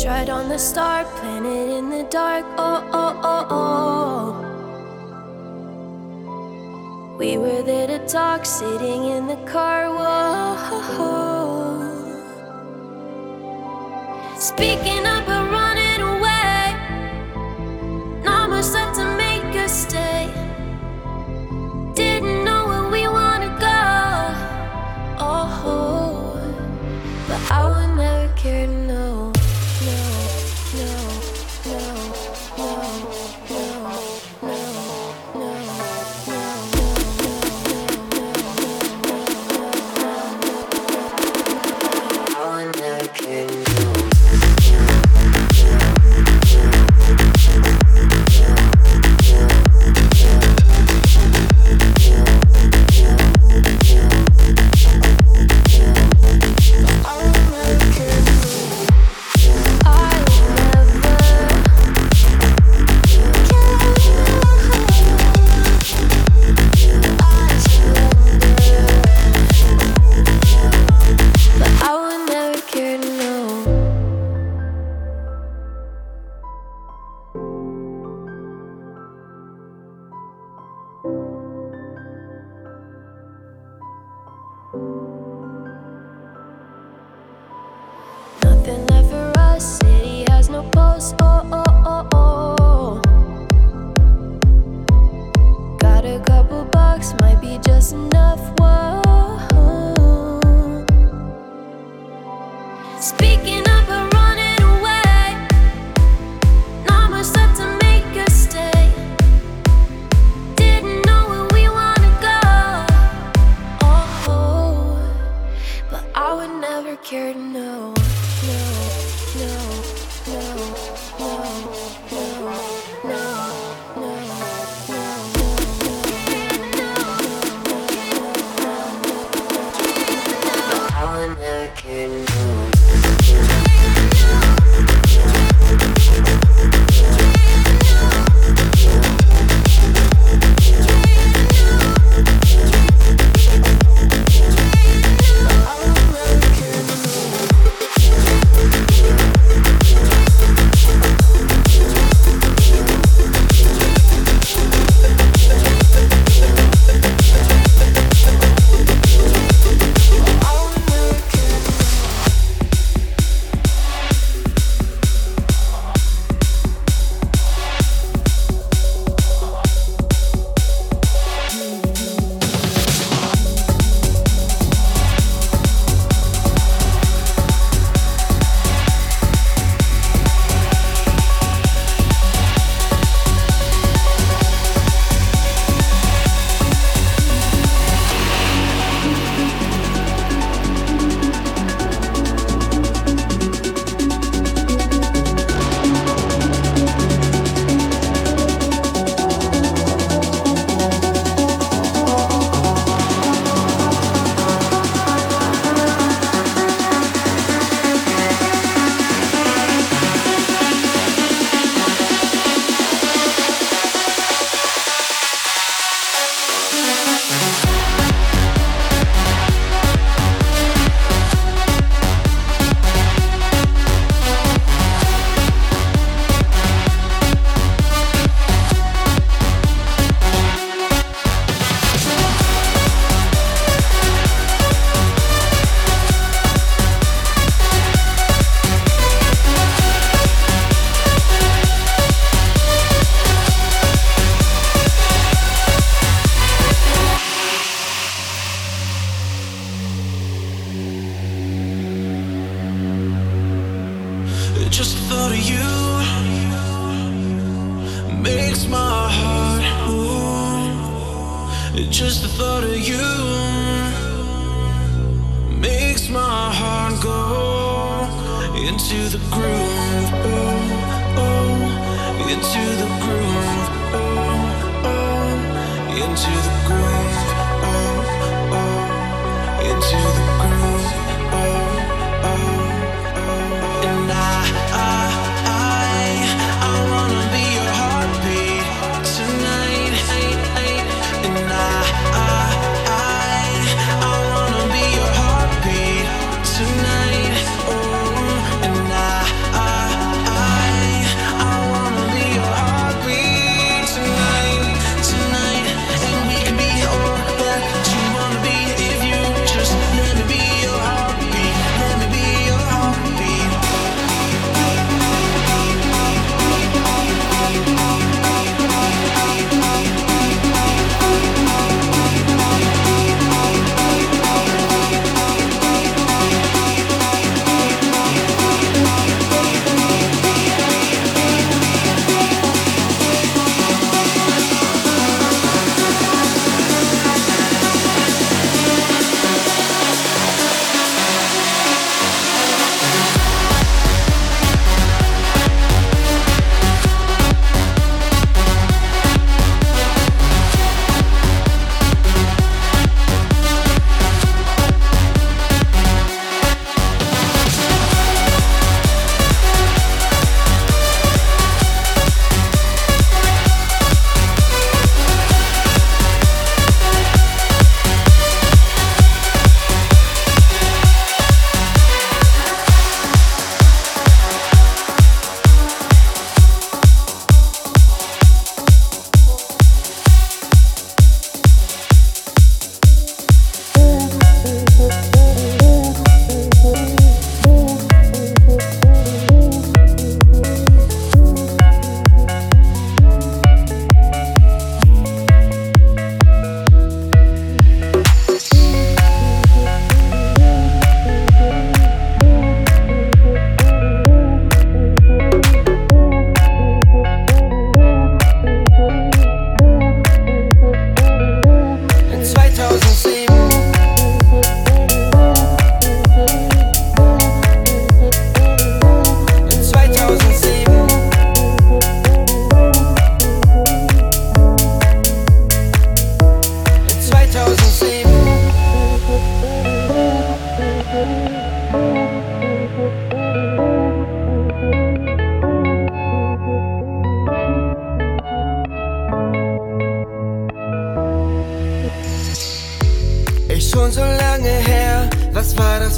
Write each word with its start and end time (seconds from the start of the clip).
Shred 0.00 0.30
on 0.30 0.48
the 0.48 0.56
star, 0.58 1.04
planet 1.04 1.68
in 1.68 1.90
the 1.90 2.04
dark. 2.04 2.46
Oh, 2.56 2.82
oh, 2.90 3.20
oh, 3.22 3.46
oh. 3.50 4.36
We 7.18 7.36
were 7.36 7.60
there 7.60 7.86
to 7.86 7.98
talk, 8.06 8.46
sitting 8.46 9.04
in 9.04 9.26
the 9.26 9.36
car. 9.44 9.90
Whoa. 9.90 10.40
Speaking 14.38 15.04
up. 15.04 15.39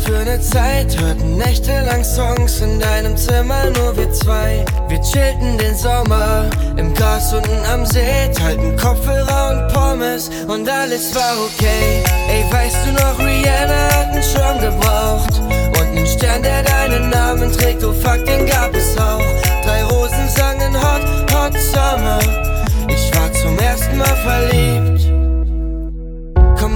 Für 0.02 0.18
eine 0.18 0.40
Zeit, 0.40 0.98
hörten 1.00 1.36
nächtelang 1.36 2.04
Songs 2.04 2.60
in 2.60 2.78
deinem 2.78 3.16
Zimmer, 3.16 3.70
nur 3.76 3.96
wir 3.96 4.10
zwei. 4.12 4.64
Wir 4.88 5.00
chillten 5.00 5.58
den 5.58 5.74
Sommer 5.76 6.50
im 6.76 6.92
Gras 6.94 7.32
unten 7.32 7.64
am 7.72 7.86
See, 7.86 8.28
teilten 8.34 8.76
Kopfhörer 8.76 9.50
und 9.50 9.72
Pommes 9.72 10.30
und 10.48 10.68
alles 10.68 11.14
war 11.14 11.34
okay. 11.46 12.02
Ey, 12.28 12.44
weißt 12.52 12.76
du 12.86 12.92
noch, 12.92 13.18
Rihanna 13.18 13.88
hat 13.94 14.08
einen 14.12 14.22
Schirm 14.22 14.60
gebraucht 14.60 15.40
und 15.78 15.96
einen 15.96 16.06
Stern, 16.06 16.42
der 16.42 16.62
deinen 16.62 17.10
Namen 17.10 17.52
trägt. 17.52 17.84
Oh 17.84 17.92
fuck, 17.92 18.24
den 18.24 18.46
gab 18.46 18.74
es 18.74 18.96
auch. 18.98 19.20
Drei 19.64 19.84
Rosen 19.84 20.28
sangen 20.28 20.74
Hot, 20.74 21.02
Hot 21.32 21.54
Summer. 21.58 22.18
Ich 22.88 23.14
war 23.16 23.32
zum 23.32 23.58
ersten 23.58 23.98
Mal 23.98 24.16
verliebt. 24.24 25.11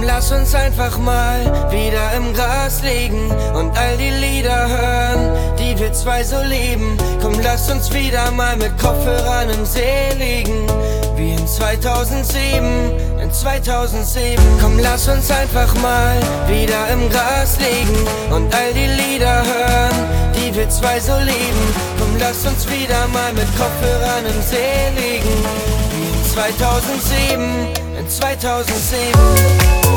Lass 0.07 0.31
uns 0.31 0.55
einfach 0.55 0.97
mal 0.97 1.69
wieder 1.69 2.13
im 2.15 2.33
Gras 2.33 2.81
liegen 2.81 3.29
und 3.53 3.77
all 3.77 3.97
die 3.97 4.09
Lieder 4.09 4.67
hören, 4.69 5.37
die 5.59 5.77
wir 5.77 5.91
zwei 5.91 6.23
so 6.23 6.41
lieben. 6.43 6.97
Komm, 7.21 7.33
lass 7.43 7.69
uns 7.69 7.93
wieder 7.93 8.31
mal 8.31 8.55
mit 8.55 8.75
Kopfhörern 8.79 9.49
im 9.49 9.65
See 9.65 10.13
liegen, 10.17 10.65
wie 11.17 11.33
in 11.33 11.45
2007, 11.45 13.19
in 13.21 13.33
2007. 13.33 14.41
Komm, 14.61 14.79
lass 14.79 15.09
uns 15.09 15.29
einfach 15.29 15.75
mal 15.81 16.15
wieder 16.47 16.87
im 16.93 17.09
Gras 17.09 17.57
liegen 17.59 17.97
und 18.33 18.55
all 18.55 18.73
die 18.73 18.87
Lieder 18.87 19.43
hören, 19.43 19.95
die 20.37 20.55
wir 20.55 20.69
zwei 20.69 21.01
so 21.01 21.17
lieben. 21.19 21.67
Komm, 21.99 22.15
lass 22.17 22.45
uns 22.45 22.65
wieder 22.69 23.07
mal 23.09 23.33
mit 23.33 23.47
Kopfhörern 23.57 24.25
im 24.25 24.41
See 24.41 24.89
liegen, 24.95 25.35
wie 25.91 26.17
in 26.17 26.25
2007, 26.33 27.99
in 27.99 28.09
2007. 28.09 29.96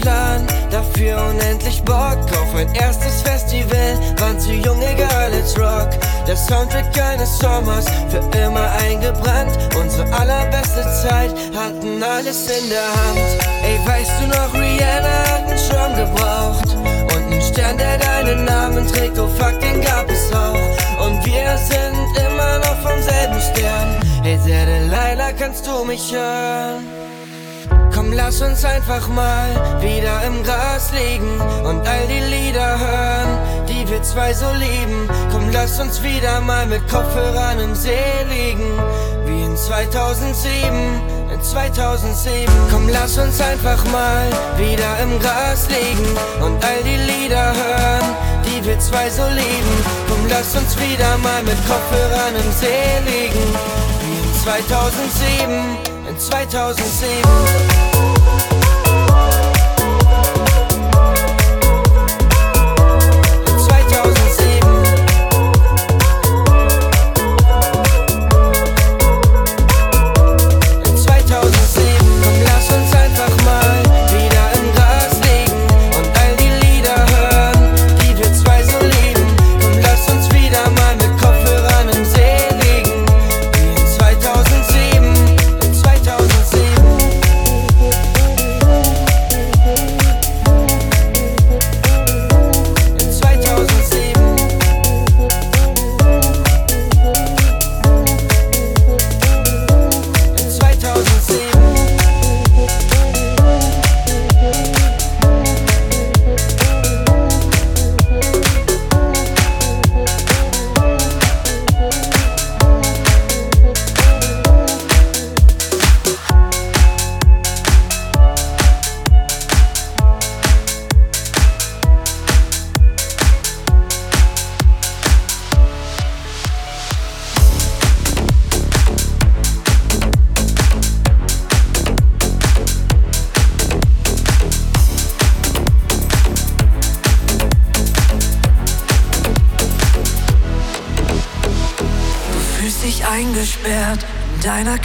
Plan, 0.00 0.46
dafür 0.70 1.16
unendlich 1.30 1.82
Bock 1.82 2.18
auf 2.40 2.52
mein 2.54 2.72
erstes 2.74 3.22
Festival. 3.22 3.98
Waren 4.18 4.38
zu 4.38 4.52
jung, 4.52 4.80
egal, 4.82 5.32
it's 5.34 5.58
rock. 5.58 5.90
Der 6.26 6.36
Soundtrack 6.36 6.86
eines 7.00 7.38
Sommers, 7.38 7.84
für 8.08 8.22
immer 8.38 8.70
eingebrannt. 8.82 9.58
Unsere 9.78 10.10
allerbeste 10.12 10.82
Zeit, 11.02 11.34
hatten 11.54 12.02
alles 12.02 12.48
in 12.50 12.70
der 12.70 12.88
Hand. 12.88 13.18
Ey, 13.62 13.78
weißt 13.86 14.12
du 14.20 14.26
noch, 14.28 14.54
Rihanna 14.54 15.18
hat 15.30 15.48
einen 15.48 15.58
Schirm 15.58 15.96
gebraucht. 15.96 16.68
Und 17.14 17.32
einen 17.32 17.42
Stern, 17.42 17.76
der 17.78 17.98
deinen 17.98 18.44
Namen 18.44 18.86
trägt. 18.86 19.18
Oh 19.18 19.28
fuck, 19.28 19.58
den 19.60 19.80
gab 19.82 20.08
es 20.10 20.32
auch. 20.32 21.06
Und 21.06 21.24
wir 21.24 21.56
sind 21.58 22.26
immer 22.26 22.58
noch 22.58 22.76
vom 22.82 23.02
selben 23.02 23.40
Stern. 23.40 24.00
Hey, 24.22 24.38
sehr 24.38 24.66
Delilah, 24.66 25.32
kannst 25.38 25.66
du 25.66 25.84
mich 25.84 26.12
hören? 26.12 27.09
Komm, 27.92 28.12
lass 28.12 28.40
uns 28.40 28.64
einfach 28.64 29.08
mal 29.08 29.80
wieder 29.80 30.22
im 30.24 30.42
Gras 30.44 30.92
liegen 30.92 31.40
und 31.64 31.86
all 31.86 32.06
die 32.06 32.20
Lieder 32.20 32.78
hören, 32.78 33.66
die 33.68 33.88
wir 33.88 34.02
zwei 34.02 34.32
so 34.32 34.46
lieben. 34.52 35.08
Komm, 35.32 35.50
lass 35.52 35.80
uns 35.80 36.02
wieder 36.02 36.40
mal 36.40 36.66
mit 36.66 36.86
Kopfhörern 36.88 37.58
im 37.58 37.74
See 37.74 38.24
liegen, 38.28 38.78
wie 39.26 39.42
in 39.42 39.56
2007, 39.56 41.00
in 41.32 41.42
2007. 41.42 42.52
Komm, 42.70 42.88
lass 42.88 43.18
uns 43.18 43.40
einfach 43.40 43.84
mal 43.86 44.26
wieder 44.56 44.98
im 45.02 45.18
Gras 45.18 45.68
liegen 45.68 46.06
und 46.44 46.64
all 46.64 46.82
die 46.84 46.96
Lieder 46.96 47.52
hören, 47.54 48.14
die 48.46 48.64
wir 48.64 48.78
zwei 48.78 49.10
so 49.10 49.26
lieben. 49.26 49.74
Komm, 50.08 50.26
lass 50.28 50.54
uns 50.54 50.78
wieder 50.78 51.18
mal 51.18 51.42
mit 51.42 51.58
Kopfhörern 51.66 52.34
im 52.36 52.52
See 52.52 53.00
liegen, 53.04 53.54
wie 54.00 54.28
in 54.28 54.34
2007, 54.42 55.78
in 55.86 55.89
2007. 56.20 58.09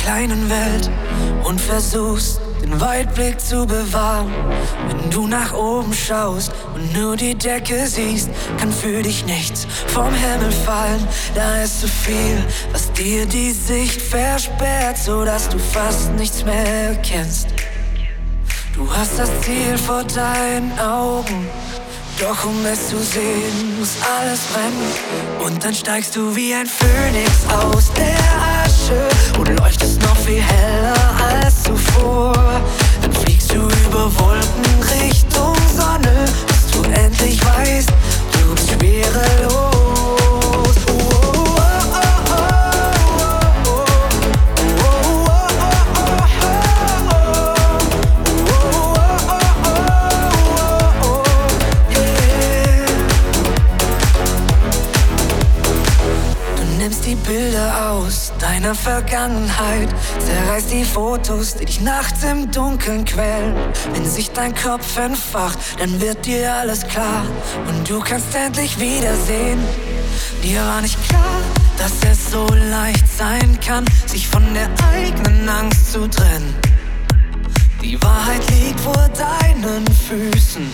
kleinen 0.05 0.47
Welt 0.51 0.91
und 1.45 1.59
versuchst, 1.59 2.39
den 2.61 2.79
Weitblick 2.79 3.39
zu 3.39 3.65
bewahren. 3.65 4.31
Wenn 4.87 5.09
du 5.09 5.25
nach 5.25 5.51
oben 5.51 5.93
schaust 5.93 6.51
und 6.75 6.93
nur 6.93 7.15
die 7.17 7.33
Decke 7.33 7.87
siehst, 7.87 8.29
kann 8.59 8.71
für 8.71 9.01
dich 9.01 9.25
nichts 9.25 9.65
vom 9.87 10.13
Himmel 10.13 10.51
fallen. 10.51 11.07
Da 11.33 11.63
ist 11.63 11.81
zu 11.81 11.87
viel, 11.87 12.37
was 12.71 12.91
dir 12.93 13.25
die 13.25 13.51
Sicht 13.51 13.99
versperrt, 13.99 14.99
sodass 14.99 15.49
du 15.49 15.57
fast 15.57 16.11
nichts 16.11 16.45
mehr 16.45 16.67
erkennst. 16.89 17.47
Du 18.75 18.87
hast 18.95 19.17
das 19.17 19.29
Ziel 19.41 19.75
vor 19.75 20.03
deinen 20.03 20.77
Augen. 20.77 21.47
Doch 22.19 22.45
um 22.45 22.63
es 22.65 22.89
zu 22.89 22.99
sehen, 22.99 23.79
muss 23.79 23.95
alles 24.19 24.41
brennen. 24.53 25.45
Und 25.45 25.63
dann 25.63 25.73
steigst 25.73 26.15
du 26.15 26.35
wie 26.35 26.53
ein 26.53 26.67
Phönix 26.67 27.31
aus 27.49 27.91
der 27.93 28.64
Asche 28.85 29.39
und 29.39 29.49
leuchtest 29.59 29.99
noch 30.01 30.15
viel 30.15 30.41
heller 30.41 30.93
als 31.41 31.63
zuvor. 31.63 32.33
Dann 33.01 33.11
fliegst 33.11 33.51
du 33.51 33.61
über 33.87 34.11
Wolken 34.19 34.83
Richtung 35.01 35.55
Sonne, 35.75 36.25
bis 36.47 36.71
du 36.71 36.83
endlich 36.91 37.43
weißt, 37.43 37.89
du 38.31 38.53
bist 38.53 38.69
schwerelos. 38.69 39.51
Oh, 40.87 40.91
oh, 40.91 41.61
oh, 41.91 42.35
oh, 42.35 42.53
oh, 43.65 43.65
oh, 43.65 43.65
oh. 43.65 43.85
Oh, 44.77 45.09
oh, 45.57 45.73
oh, 49.15 49.73
oh, 50.37 50.63
oh, 51.01 51.23
oh, 51.23 51.23
nimmst 56.77 57.03
die 57.05 57.15
Bilder 57.15 57.89
aus 57.91 58.24
deiner 58.45 58.75
Vergangenheit, 58.75 59.89
zerreißt 60.19 60.71
die 60.71 60.83
Fotos, 60.83 61.55
die 61.55 61.65
dich 61.65 61.81
nachts 61.81 62.23
im 62.23 62.51
Dunkeln 62.51 63.03
quälen. 63.03 63.55
Wenn 63.93 64.05
sich 64.05 64.29
dein 64.31 64.53
Kopf 64.53 64.97
entfacht, 64.97 65.57
dann 65.79 65.99
wird 65.99 66.25
dir 66.25 66.53
alles 66.53 66.85
klar 66.87 67.23
und 67.67 67.89
du 67.89 67.99
kannst 67.99 68.35
endlich 68.35 68.79
wiedersehen. 68.79 69.59
Dir 70.43 70.61
war 70.61 70.81
nicht 70.81 70.97
klar, 71.07 71.41
dass 71.79 71.93
es 72.11 72.31
so 72.31 72.45
leicht 72.69 73.05
sein 73.17 73.59
kann, 73.65 73.83
sich 74.05 74.27
von 74.27 74.43
der 74.53 74.69
eigenen 74.93 75.49
Angst 75.49 75.93
zu 75.93 76.07
trennen. 76.07 76.53
Die 77.81 77.99
Wahrheit 78.03 78.41
liegt 78.51 78.79
vor 78.79 79.09
deinen 79.17 79.85
Füßen. 80.07 80.71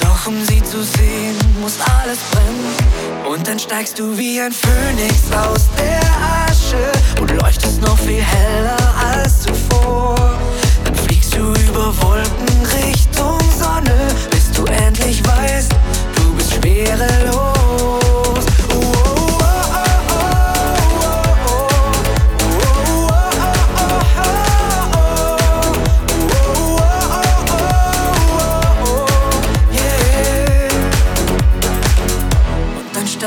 Doch 0.00 0.26
um 0.26 0.44
sie 0.46 0.62
zu 0.62 0.82
sehen, 0.82 1.36
muss 1.60 1.76
alles 2.00 2.18
brennen. 2.32 3.32
Und 3.32 3.46
dann 3.46 3.58
steigst 3.58 3.98
du 3.98 4.18
wie 4.18 4.40
ein 4.40 4.52
Phönix 4.52 5.14
aus 5.32 5.68
der 5.78 6.51
Asche 6.72 7.20
und 7.20 7.30
leuchtest 7.40 7.80
noch 7.82 7.98
viel 7.98 8.22
heller 8.22 8.76
als 9.14 9.42
zuvor. 9.42 10.38
Dann 10.84 10.94
fliegst 10.94 11.34
du 11.34 11.52
über 11.68 11.94
Wolken 12.02 12.66
Richtung 12.84 13.38
Sonne, 13.58 14.08
bis 14.30 14.50
du 14.52 14.64
endlich 14.64 15.22
weißt, 15.26 15.72
du 16.16 16.34
bist 16.34 16.54
schwerelos. 16.54 17.61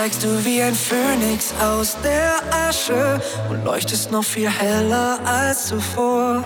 Steigst 0.06 0.24
du 0.24 0.46
wie 0.46 0.62
ein 0.62 0.76
Phönix 0.76 1.52
aus 1.60 1.98
der 2.04 2.36
Asche 2.54 3.20
und 3.50 3.66
leuchtest 3.66 4.12
noch 4.12 4.24
viel 4.24 4.48
heller 4.48 5.20
als 5.26 5.66
zuvor. 5.66 6.44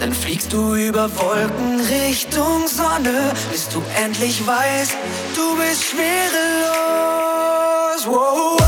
Dann 0.00 0.12
fliegst 0.12 0.52
du 0.52 0.74
über 0.74 1.08
Wolken 1.16 1.80
Richtung 1.80 2.66
Sonne, 2.66 3.32
bis 3.52 3.68
du 3.68 3.80
endlich 4.02 4.44
weißt, 4.44 4.96
du 5.36 5.56
bist 5.58 5.84
schwerelos. 5.84 6.98
Wow, 8.04 8.67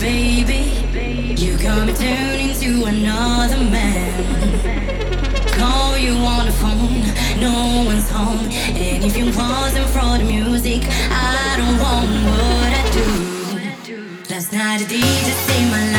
baby. 0.00 1.34
You 1.36 1.58
got 1.58 1.86
me 1.86 1.92
turning 1.92 2.54
to 2.54 2.84
another 2.84 3.56
man. 3.56 4.12
Call 5.58 5.98
you 5.98 6.14
on 6.14 6.46
the 6.46 6.52
phone, 6.52 7.02
no 7.40 7.84
one's 7.86 8.08
home. 8.10 8.46
And 8.76 9.04
if 9.04 9.16
you 9.16 9.26
wasn't 9.26 9.88
for 9.88 10.18
the 10.18 10.24
music, 10.24 10.82
I 11.10 11.54
don't 11.58 11.78
want 11.78 12.10
what 12.26 12.72
I 12.72 12.90
do. 12.92 13.08
Last 14.32 14.52
night 14.52 14.78
the 14.80 14.86
DJ 14.86 15.32
saved 15.46 15.70
my 15.70 15.84
life. 15.84 15.89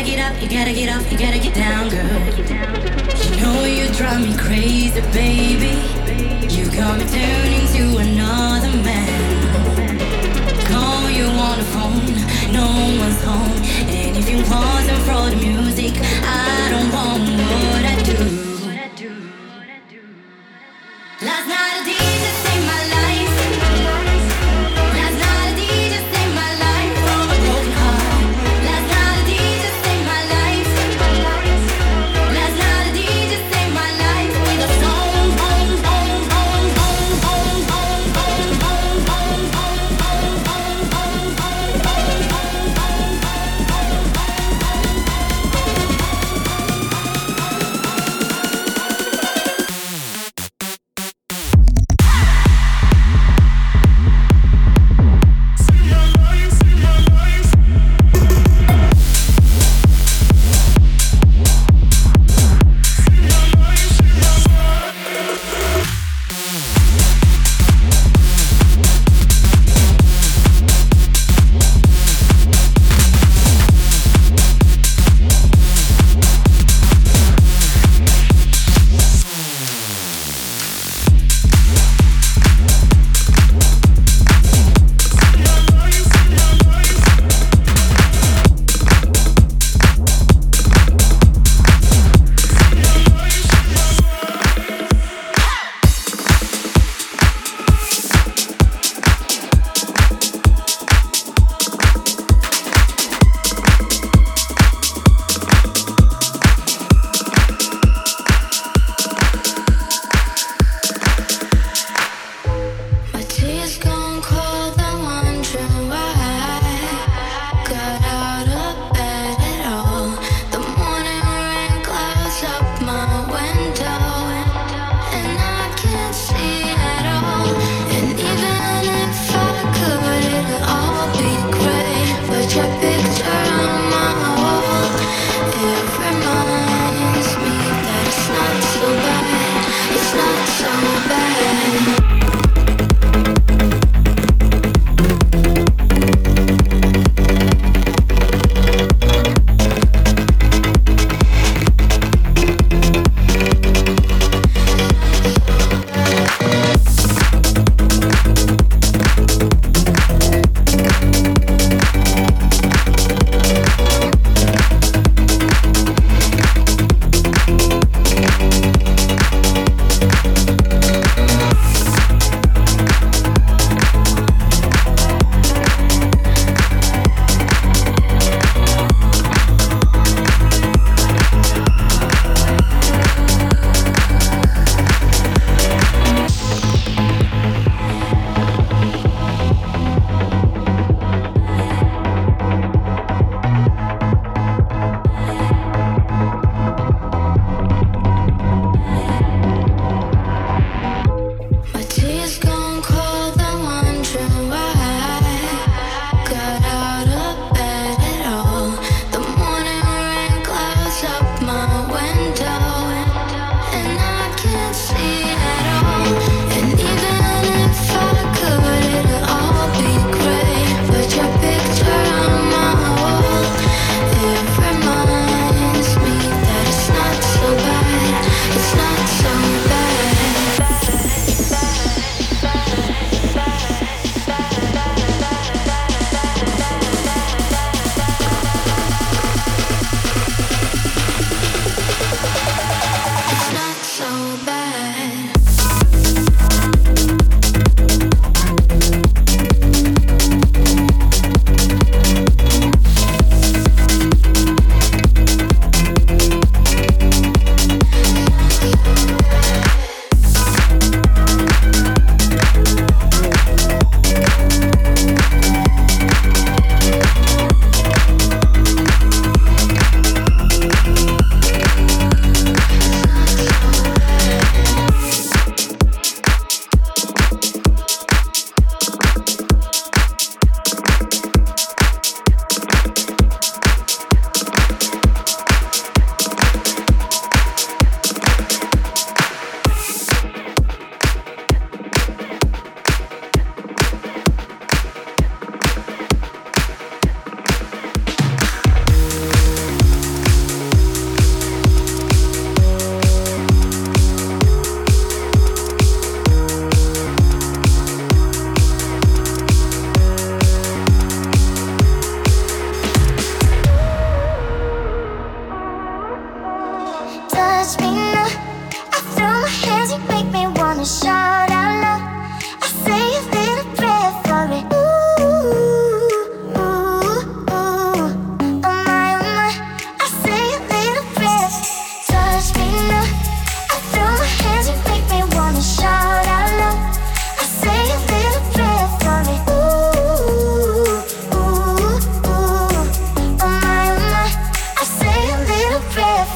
Gotta 0.00 0.16
get 0.16 0.32
up, 0.32 0.42
you 0.42 0.48
gotta 0.48 0.72
get 0.72 0.96
off, 0.96 1.12
you 1.12 1.18
gotta 1.18 1.38
get 1.38 1.54
down, 1.54 1.90
girl. 1.90 2.06
You 3.20 3.36
know 3.42 3.64
you 3.64 3.92
drive 3.92 4.22
me 4.22 4.34
crazy, 4.34 5.02
baby. 5.12 5.76
You 6.48 6.70
got 6.72 6.98
me 6.98 7.04
turning 7.04 7.66
to 7.74 7.98
another 7.98 8.72
man. 8.82 9.98
Call 10.72 11.10
you 11.10 11.26
on 11.26 11.58
the 11.58 11.64
phone, 11.74 12.16
no 12.50 12.66
one's 12.98 13.22
home. 13.22 13.52
And 13.92 14.16
if 14.16 14.30
you 14.30 14.38
wasn't 14.38 15.02
for 15.04 15.28
the 15.28 15.36
music, 15.36 15.89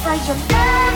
like 0.05 0.27
you'll 0.29 0.94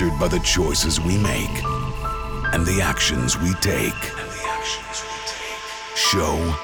answered 0.00 0.20
by 0.20 0.28
the 0.28 0.38
choices 0.40 1.00
we 1.00 1.18
make 1.18 1.64
and 2.54 2.64
the 2.64 2.80
actions 2.80 3.36
we 3.38 3.52
take. 3.54 3.92
Show 5.96 6.54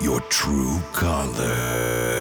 your 0.00 0.20
true 0.30 0.78
color. 0.92 2.20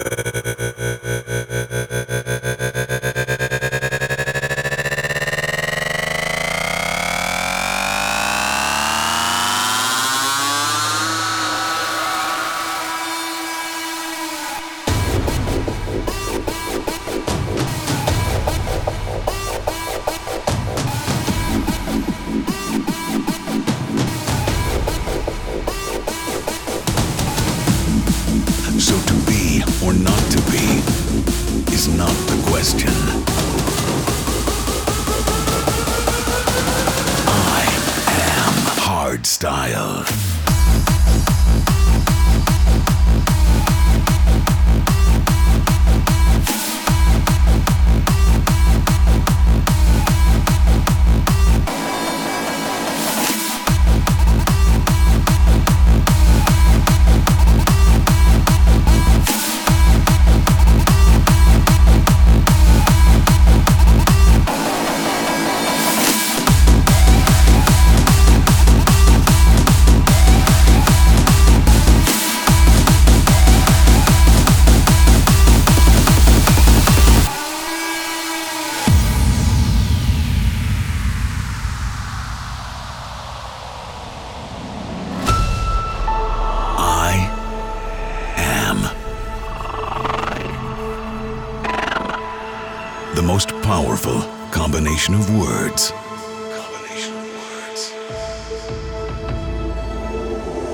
The 93.71 93.77
most 93.77 93.85
powerful 93.85 94.21
combination 94.51 95.15
of 95.15 95.29
words. 95.39 95.91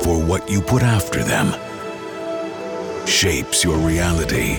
For 0.03 0.19
what 0.23 0.49
you 0.49 0.61
put 0.61 0.83
after 0.83 1.23
them 1.23 1.53
shapes 3.05 3.63
your 3.63 3.77
reality. 3.77 4.57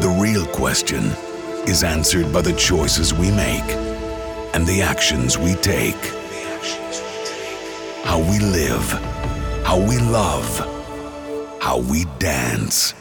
The 0.00 0.16
real 0.20 0.46
question 0.46 1.04
is 1.66 1.82
answered 1.82 2.32
by 2.32 2.42
the 2.42 2.52
choices 2.52 3.12
we 3.12 3.30
make 3.30 3.68
and 4.54 4.66
the 4.66 4.82
actions 4.82 5.38
we 5.38 5.54
take 5.56 5.96
how 8.04 8.20
we 8.20 8.38
live, 8.38 8.88
how 9.64 9.78
we 9.78 9.98
love, 9.98 10.48
how 11.60 11.78
we 11.78 12.04
dance. 12.20 12.94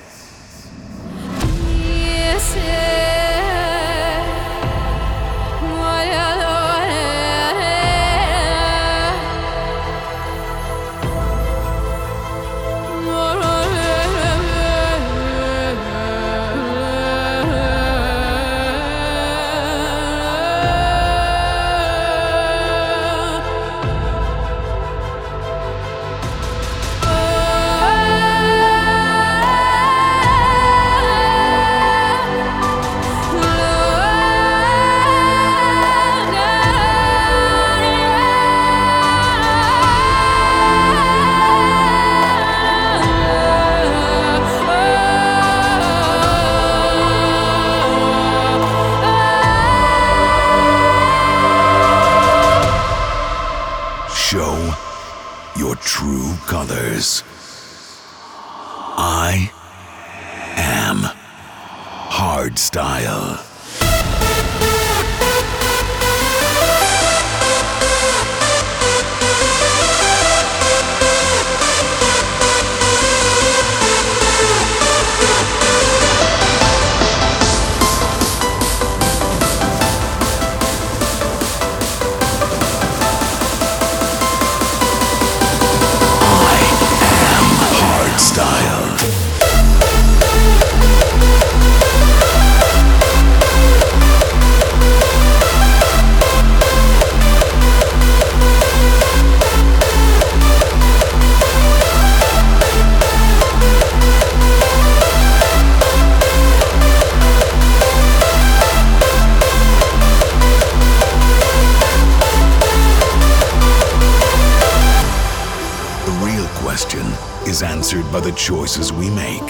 Choices 118.46 118.94
we 118.94 119.10
make 119.10 119.42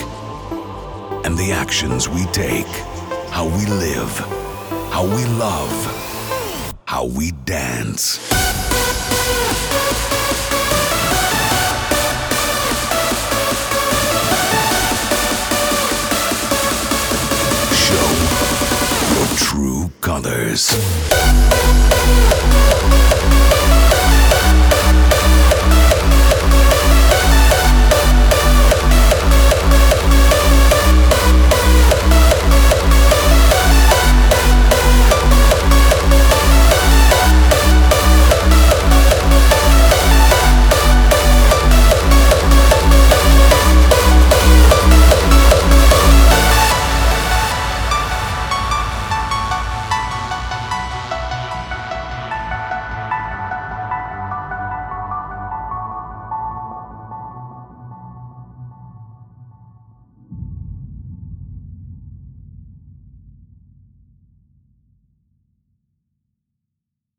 and 1.26 1.38
the 1.38 1.52
actions 1.52 2.08
we 2.08 2.24
take. 2.28 2.66
How 3.30 3.44
we 3.44 3.66
live, 3.66 4.18
how 4.90 5.04
we 5.04 5.26
love, 5.26 6.80
how 6.86 7.04
we 7.04 7.32
dance. 7.44 8.35